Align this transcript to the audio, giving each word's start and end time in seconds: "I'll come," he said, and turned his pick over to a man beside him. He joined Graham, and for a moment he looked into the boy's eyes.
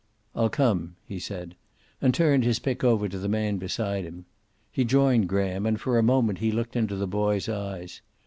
"I'll 0.35 0.49
come," 0.49 0.95
he 1.05 1.19
said, 1.19 1.53
and 2.01 2.11
turned 2.11 2.43
his 2.43 2.57
pick 2.57 2.83
over 2.83 3.07
to 3.07 3.23
a 3.23 3.27
man 3.27 3.57
beside 3.59 4.03
him. 4.03 4.25
He 4.71 4.83
joined 4.83 5.29
Graham, 5.29 5.67
and 5.67 5.79
for 5.79 5.99
a 5.99 6.01
moment 6.01 6.39
he 6.39 6.51
looked 6.51 6.75
into 6.75 6.95
the 6.95 7.05
boy's 7.05 7.47
eyes. 7.47 8.01